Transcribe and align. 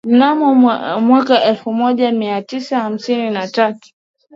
mnamo 0.07 0.55
mwaka 0.99 1.43
elfu 1.43 1.73
moja 1.73 2.11
mia 2.11 2.41
tisa 2.41 2.79
hamsini 2.79 3.29
na 3.29 3.47
tatu 3.47 3.93